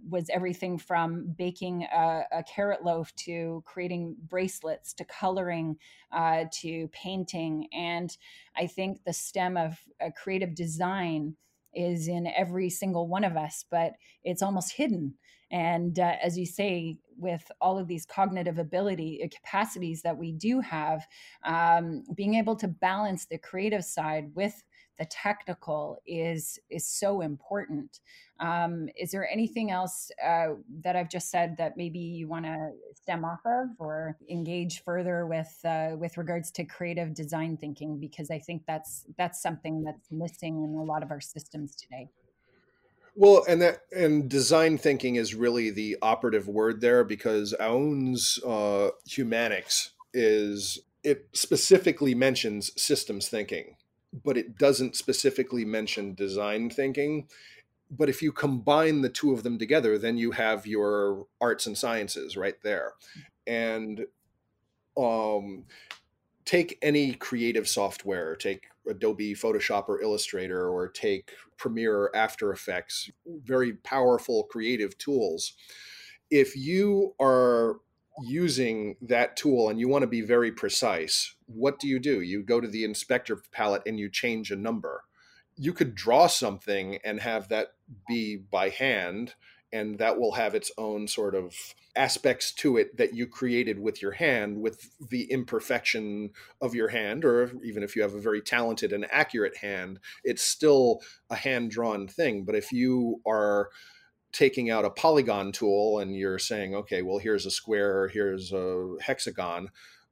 was 0.09 0.29
everything 0.29 0.77
from 0.77 1.33
baking 1.37 1.83
a, 1.83 2.21
a 2.31 2.43
carrot 2.43 2.83
loaf 2.83 3.13
to 3.15 3.63
creating 3.65 4.15
bracelets 4.27 4.93
to 4.93 5.05
coloring 5.05 5.75
uh, 6.11 6.45
to 6.51 6.87
painting 6.89 7.67
and 7.73 8.17
i 8.55 8.65
think 8.65 9.03
the 9.05 9.13
stem 9.13 9.57
of 9.57 9.79
uh, 10.03 10.09
creative 10.15 10.55
design 10.55 11.35
is 11.73 12.07
in 12.07 12.27
every 12.27 12.69
single 12.69 13.07
one 13.07 13.23
of 13.23 13.37
us 13.37 13.65
but 13.69 13.93
it's 14.23 14.41
almost 14.41 14.73
hidden. 14.73 15.15
And 15.51 15.99
uh, 15.99 16.13
as 16.23 16.37
you 16.37 16.45
say, 16.45 16.97
with 17.17 17.51
all 17.59 17.77
of 17.77 17.87
these 17.87 18.05
cognitive 18.05 18.57
ability 18.57 19.21
uh, 19.23 19.27
capacities 19.35 20.01
that 20.03 20.17
we 20.17 20.31
do 20.31 20.61
have, 20.61 21.05
um, 21.43 22.03
being 22.15 22.35
able 22.35 22.55
to 22.57 22.67
balance 22.67 23.25
the 23.25 23.37
creative 23.37 23.83
side 23.83 24.31
with 24.33 24.63
the 24.99 25.05
technical 25.05 26.01
is 26.05 26.59
is 26.69 26.87
so 26.87 27.21
important. 27.21 27.99
Um, 28.39 28.89
is 28.99 29.11
there 29.11 29.27
anything 29.29 29.71
else 29.71 30.11
uh, 30.23 30.49
that 30.83 30.95
I've 30.95 31.09
just 31.09 31.29
said 31.29 31.57
that 31.57 31.77
maybe 31.77 31.99
you 31.99 32.27
want 32.27 32.45
to 32.45 32.71
stem 32.95 33.23
off 33.25 33.41
of 33.45 33.69
or 33.79 34.17
engage 34.29 34.83
further 34.83 35.25
with 35.25 35.53
uh, 35.65 35.91
with 35.97 36.17
regards 36.17 36.51
to 36.51 36.65
creative 36.65 37.13
design 37.13 37.57
thinking? 37.57 37.99
Because 37.99 38.31
I 38.31 38.39
think 38.39 38.63
that's 38.67 39.05
that's 39.17 39.41
something 39.41 39.83
that's 39.83 40.11
missing 40.11 40.63
in 40.63 40.75
a 40.75 40.83
lot 40.83 41.03
of 41.03 41.11
our 41.11 41.21
systems 41.21 41.75
today. 41.75 42.09
Well, 43.15 43.43
and 43.47 43.61
that 43.61 43.81
and 43.95 44.29
design 44.29 44.77
thinking 44.77 45.15
is 45.15 45.35
really 45.35 45.69
the 45.69 45.97
operative 46.01 46.47
word 46.47 46.81
there 46.81 47.03
because 47.03 47.53
Aoun's 47.59 48.39
uh, 48.45 48.91
humanics 49.07 49.89
is 50.13 50.79
it 51.03 51.27
specifically 51.33 52.15
mentions 52.15 52.71
systems 52.81 53.27
thinking, 53.27 53.75
but 54.23 54.37
it 54.37 54.57
doesn't 54.57 54.95
specifically 54.95 55.65
mention 55.65 56.13
design 56.13 56.69
thinking. 56.69 57.27
But 57.89 58.09
if 58.09 58.21
you 58.21 58.31
combine 58.31 59.01
the 59.01 59.09
two 59.09 59.33
of 59.33 59.43
them 59.43 59.57
together, 59.57 59.97
then 59.97 60.17
you 60.17 60.31
have 60.31 60.65
your 60.65 61.27
arts 61.41 61.65
and 61.65 61.77
sciences 61.77 62.37
right 62.37 62.55
there. 62.63 62.93
And 63.45 64.05
um, 64.97 65.65
take 66.45 66.77
any 66.81 67.13
creative 67.13 67.67
software, 67.67 68.35
take 68.35 68.63
Adobe 68.89 69.33
Photoshop 69.33 69.89
or 69.89 70.01
Illustrator, 70.01 70.69
or 70.69 70.87
take 70.87 71.31
Premiere 71.57 71.95
or 71.95 72.15
After 72.15 72.51
Effects, 72.51 73.09
very 73.25 73.73
powerful 73.73 74.43
creative 74.43 74.97
tools. 74.97 75.53
If 76.29 76.55
you 76.55 77.13
are 77.19 77.77
using 78.21 78.95
that 79.01 79.35
tool 79.35 79.69
and 79.69 79.79
you 79.79 79.87
want 79.87 80.03
to 80.03 80.07
be 80.07 80.21
very 80.21 80.51
precise, 80.51 81.35
what 81.45 81.79
do 81.79 81.87
you 81.87 81.99
do? 81.99 82.21
You 82.21 82.43
go 82.43 82.61
to 82.61 82.67
the 82.67 82.83
inspector 82.83 83.37
palette 83.51 83.83
and 83.85 83.99
you 83.99 84.09
change 84.09 84.51
a 84.51 84.55
number. 84.55 85.03
You 85.55 85.73
could 85.73 85.95
draw 85.95 86.27
something 86.27 86.99
and 87.03 87.19
have 87.19 87.49
that 87.49 87.73
be 88.07 88.37
by 88.37 88.69
hand, 88.69 89.35
and 89.73 89.97
that 89.99 90.19
will 90.19 90.33
have 90.33 90.55
its 90.55 90.71
own 90.77 91.07
sort 91.07 91.35
of 91.35 91.55
aspects 91.95 92.51
to 92.53 92.77
it 92.77 92.95
that 92.97 93.13
you 93.13 93.27
created 93.27 93.79
with 93.79 94.01
your 94.01 94.11
hand 94.11 94.61
with 94.61 94.91
the 95.09 95.23
imperfection 95.31 96.29
of 96.61 96.73
your 96.73 96.87
hand 96.87 97.25
or 97.25 97.51
even 97.63 97.83
if 97.83 97.95
you 97.95 98.01
have 98.01 98.13
a 98.13 98.19
very 98.19 98.41
talented 98.41 98.93
and 98.93 99.05
accurate 99.11 99.57
hand 99.57 99.99
it's 100.23 100.41
still 100.41 101.01
a 101.29 101.35
hand 101.35 101.69
drawn 101.69 102.07
thing 102.07 102.45
but 102.45 102.55
if 102.55 102.71
you 102.71 103.19
are 103.27 103.69
taking 104.31 104.69
out 104.69 104.85
a 104.85 104.89
polygon 104.89 105.51
tool 105.51 105.99
and 105.99 106.15
you're 106.15 106.39
saying 106.39 106.75
okay 106.75 107.01
well 107.01 107.17
here's 107.17 107.45
a 107.45 107.51
square 107.51 108.07
here's 108.07 108.51
a 108.51 108.95
hexagon 109.01 109.69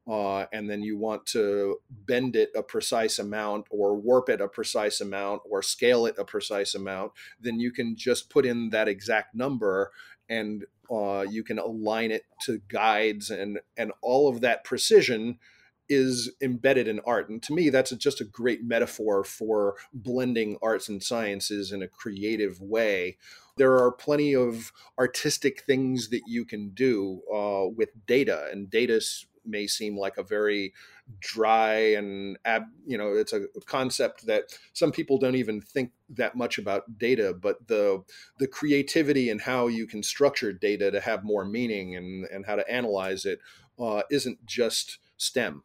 uh, 0.09 0.45
and 0.51 0.67
then 0.67 0.81
you 0.81 0.97
want 0.97 1.23
to 1.27 1.77
bend 2.07 2.35
it 2.35 2.49
a 2.55 2.63
precise 2.63 3.19
amount 3.19 3.67
or 3.69 3.95
warp 3.95 4.27
it 4.27 4.41
a 4.41 4.47
precise 4.47 5.01
amount 5.01 5.41
or 5.47 5.61
scale 5.61 6.07
it 6.07 6.15
a 6.17 6.25
precise 6.25 6.73
amount, 6.73 7.11
then 7.39 7.59
you 7.59 7.71
can 7.71 7.95
just 7.95 8.29
put 8.29 8.43
in 8.43 8.71
that 8.71 8.87
exact 8.87 9.35
number 9.35 9.91
and 10.27 10.65
uh, 10.91 11.23
you 11.29 11.43
can 11.43 11.59
align 11.59 12.09
it 12.09 12.23
to 12.41 12.59
guides 12.69 13.29
and 13.29 13.59
and 13.77 13.91
all 14.01 14.27
of 14.27 14.41
that 14.41 14.63
precision 14.63 15.37
is 15.87 16.31
embedded 16.41 16.87
in 16.87 16.99
art. 17.05 17.29
And 17.29 17.41
to 17.43 17.53
me 17.53 17.69
that's 17.69 17.91
just 17.91 18.19
a 18.19 18.25
great 18.25 18.63
metaphor 18.63 19.23
for 19.23 19.75
blending 19.93 20.57
arts 20.63 20.89
and 20.89 21.03
sciences 21.03 21.71
in 21.71 21.83
a 21.83 21.87
creative 21.87 22.59
way 22.59 23.17
there 23.59 23.77
are 23.77 23.91
plenty 23.91 24.33
of 24.33 24.71
artistic 24.97 25.63
things 25.67 26.09
that 26.09 26.21
you 26.25 26.45
can 26.45 26.69
do 26.69 27.21
uh, 27.31 27.67
with 27.75 27.89
data 28.07 28.47
and 28.51 28.71
data 28.71 29.01
may 29.45 29.67
seem 29.67 29.97
like 29.97 30.17
a 30.17 30.23
very 30.23 30.73
dry 31.19 31.73
and 31.73 32.37
ab, 32.45 32.63
you 32.85 32.97
know 32.97 33.13
it's 33.13 33.33
a 33.33 33.47
concept 33.65 34.25
that 34.27 34.43
some 34.73 34.91
people 34.91 35.17
don't 35.17 35.35
even 35.35 35.59
think 35.59 35.91
that 36.09 36.35
much 36.35 36.57
about 36.57 36.97
data 36.97 37.33
but 37.33 37.67
the 37.67 38.01
the 38.37 38.47
creativity 38.47 39.29
and 39.29 39.41
how 39.41 39.67
you 39.67 39.85
can 39.87 40.03
structure 40.03 40.53
data 40.53 40.89
to 40.91 40.99
have 40.99 41.23
more 41.23 41.45
meaning 41.45 41.95
and 41.95 42.25
and 42.31 42.45
how 42.45 42.55
to 42.55 42.71
analyze 42.71 43.25
it 43.25 43.39
uh, 43.79 44.01
not 44.09 44.45
just 44.45 44.99
stem 45.17 45.63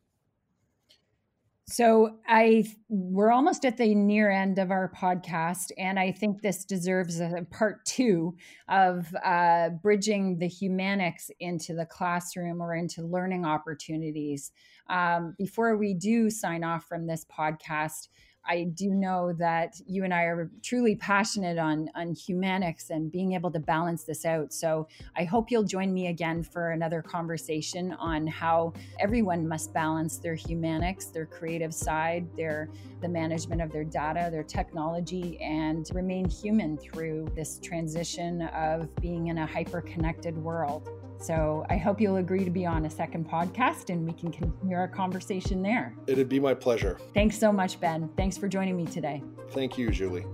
so 1.66 2.16
I 2.28 2.66
we're 2.88 3.33
almost 3.33 3.64
at 3.64 3.78
the 3.78 3.94
near 3.94 4.30
end 4.30 4.59
of 4.59 4.71
our 4.71 4.92
podcast, 4.94 5.71
and 5.78 5.99
I 5.99 6.12
think 6.12 6.42
this 6.42 6.64
deserves 6.64 7.21
a 7.21 7.47
part 7.50 7.85
two 7.87 8.37
of 8.68 9.14
uh, 9.25 9.71
bridging 9.71 10.38
the 10.38 10.49
humanics 10.49 11.30
into 11.40 11.75
the 11.75 11.87
classroom 11.87 12.62
or 12.62 12.75
into 12.75 13.02
learning 13.02 13.47
opportunities. 13.47 14.52
Um, 14.90 15.35
before 15.38 15.76
we 15.78 15.94
do 15.94 16.28
sign 16.28 16.64
off 16.64 16.85
from 16.85 17.06
this 17.06 17.25
podcast, 17.25 18.09
I 18.47 18.65
do 18.75 18.91
know 18.91 19.33
that 19.39 19.81
you 19.87 20.05
and 20.05 20.13
I 20.13 20.23
are 20.25 20.51
truly 20.63 20.97
passionate 20.97 21.59
on 21.59 21.89
on 21.95 22.15
humanics 22.15 22.91
and 22.91 23.11
being 23.11 23.33
able 23.33 23.51
to 23.53 23.61
balance 23.61 24.05
this 24.05 24.25
out. 24.25 24.53
So 24.53 24.87
I 25.17 25.25
hope 25.25 25.51
you'll 25.51 25.65
join 25.65 25.93
me 25.93 26.09
again 26.09 26.43
for 26.43 26.71
another 26.71 27.03
conversation 27.03 27.93
on 27.93 28.27
how 28.27 28.73
everyone 29.01 29.49
must 29.49 29.73
balance 29.73 30.19
their 30.19 30.37
humanics, 30.37 31.13
their 31.13 31.27
creative 31.27 31.75
side, 31.75 32.29
their 32.37 32.69
the 33.01 33.09
management 33.09 33.61
of 33.61 33.71
their 33.71 33.85
data, 33.85 34.29
their 34.31 34.43
technology, 34.45 35.39
and 35.41 35.91
remain 35.93 36.29
human 36.29 36.79
through 36.79 37.29
this 37.37 37.59
transition 37.63 38.43
of 38.55 38.95
being 38.97 39.29
in 39.29 39.38
a 39.38 39.47
hyper 39.47 39.83
connected 39.83 40.37
world. 40.38 40.88
So 41.25 41.65
I 41.71 41.79
hope 41.79 42.03
you'll 42.03 42.17
agree 42.17 42.45
to 42.45 42.51
be 42.51 42.67
on 42.67 42.85
a 42.85 42.91
second 42.91 43.31
podcast 43.31 43.89
and 43.89 44.05
we 44.07 44.13
can 44.13 44.31
continue 44.31 44.77
our 44.77 44.87
conversation 44.87 45.63
there. 45.63 45.95
It'd 46.07 46.29
be 46.29 46.39
my 46.39 46.53
pleasure. 46.53 46.99
Thanks 47.15 47.39
so 47.39 47.51
much, 47.51 47.81
Ben. 47.81 48.11
Thanks 48.15 48.37
for 48.37 48.47
joining 48.47 48.77
me 48.77 48.85
today. 48.85 49.23
Thank 49.51 49.79
you, 49.79 49.91
Julie. 49.91 50.27